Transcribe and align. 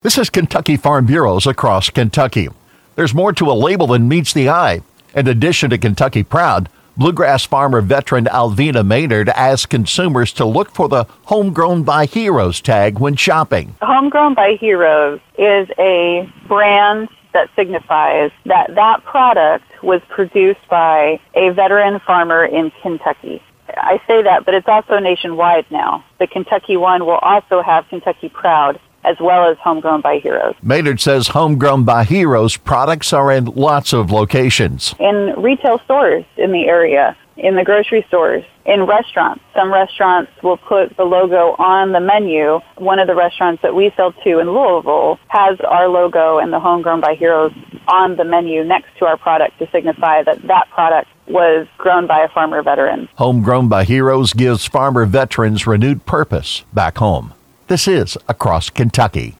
This 0.00 0.16
is 0.16 0.30
Kentucky 0.30 0.76
Farm 0.76 1.06
Bureaus 1.06 1.44
across 1.44 1.90
Kentucky. 1.90 2.48
There's 2.94 3.12
more 3.12 3.32
to 3.32 3.50
a 3.50 3.52
label 3.52 3.88
than 3.88 4.06
meets 4.06 4.32
the 4.32 4.48
eye. 4.48 4.82
In 5.12 5.26
addition 5.26 5.70
to 5.70 5.78
Kentucky 5.78 6.22
Proud, 6.22 6.68
bluegrass 6.96 7.44
farmer 7.44 7.80
veteran 7.80 8.26
Alvina 8.26 8.86
Maynard 8.86 9.28
asks 9.30 9.66
consumers 9.66 10.32
to 10.34 10.44
look 10.44 10.70
for 10.70 10.88
the 10.88 11.02
Homegrown 11.24 11.82
by 11.82 12.06
Heroes 12.06 12.60
tag 12.60 13.00
when 13.00 13.16
shopping. 13.16 13.74
Homegrown 13.82 14.34
by 14.34 14.52
Heroes 14.52 15.18
is 15.36 15.68
a 15.80 16.32
brand 16.46 17.08
that 17.32 17.50
signifies 17.56 18.30
that 18.46 18.76
that 18.76 19.02
product 19.02 19.82
was 19.82 20.00
produced 20.08 20.68
by 20.70 21.18
a 21.34 21.50
veteran 21.50 21.98
farmer 22.06 22.44
in 22.44 22.70
Kentucky. 22.82 23.42
I 23.76 24.00
say 24.06 24.22
that, 24.22 24.44
but 24.44 24.54
it's 24.54 24.68
also 24.68 25.00
nationwide 25.00 25.68
now. 25.72 26.04
The 26.20 26.28
Kentucky 26.28 26.76
one 26.76 27.04
will 27.04 27.18
also 27.18 27.62
have 27.62 27.88
Kentucky 27.88 28.28
Proud 28.28 28.78
as 29.08 29.16
well 29.20 29.50
as 29.50 29.56
Homegrown 29.58 30.02
by 30.02 30.18
Heroes. 30.18 30.54
Maynard 30.62 31.00
says 31.00 31.28
Homegrown 31.28 31.84
by 31.84 32.04
Heroes 32.04 32.56
products 32.56 33.12
are 33.12 33.32
in 33.32 33.46
lots 33.46 33.92
of 33.92 34.10
locations. 34.10 34.94
In 35.00 35.34
retail 35.38 35.78
stores 35.84 36.24
in 36.36 36.52
the 36.52 36.66
area, 36.66 37.16
in 37.38 37.56
the 37.56 37.64
grocery 37.64 38.04
stores, 38.08 38.44
in 38.66 38.84
restaurants. 38.84 39.42
Some 39.54 39.72
restaurants 39.72 40.30
will 40.42 40.58
put 40.58 40.94
the 40.96 41.04
logo 41.04 41.54
on 41.58 41.92
the 41.92 42.00
menu. 42.00 42.60
One 42.76 42.98
of 42.98 43.06
the 43.06 43.14
restaurants 43.14 43.62
that 43.62 43.74
we 43.74 43.90
sell 43.96 44.12
to 44.12 44.38
in 44.40 44.50
Louisville 44.50 45.18
has 45.28 45.58
our 45.60 45.88
logo 45.88 46.38
and 46.38 46.52
the 46.52 46.60
Homegrown 46.60 47.00
by 47.00 47.14
Heroes 47.14 47.52
on 47.86 48.16
the 48.16 48.24
menu 48.24 48.64
next 48.64 48.88
to 48.98 49.06
our 49.06 49.16
product 49.16 49.58
to 49.60 49.68
signify 49.72 50.22
that 50.22 50.42
that 50.42 50.68
product 50.70 51.08
was 51.26 51.66
grown 51.78 52.06
by 52.06 52.20
a 52.20 52.28
farmer 52.28 52.62
veteran. 52.62 53.08
Homegrown 53.16 53.68
by 53.68 53.84
Heroes 53.84 54.32
gives 54.34 54.66
farmer 54.66 55.06
veterans 55.06 55.66
renewed 55.66 56.04
purpose 56.04 56.64
back 56.72 56.98
home. 56.98 57.32
This 57.68 57.86
is 57.86 58.16
Across 58.30 58.70
Kentucky. 58.70 59.34